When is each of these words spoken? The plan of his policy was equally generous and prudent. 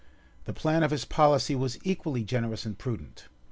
The 0.45 0.51
plan 0.53 0.81
of 0.81 0.89
his 0.89 1.05
policy 1.05 1.53
was 1.53 1.77
equally 1.83 2.23
generous 2.23 2.65
and 2.65 2.75
prudent. 2.75 3.25